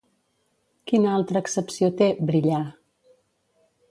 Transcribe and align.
Quina 0.91 1.11
altra 1.17 1.43
accepció 1.45 1.91
té 2.01 2.09
"brillar"? 2.31 2.65